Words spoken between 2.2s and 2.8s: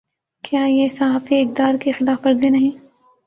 ورزی نہیں۔